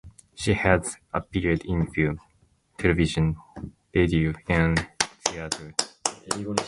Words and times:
She 0.33 0.53
has 0.55 0.97
appeared 1.13 1.63
in 1.63 1.85
film, 1.85 2.21
television, 2.79 3.37
radio 3.93 4.33
and 4.49 4.87
theatre. 5.25 5.75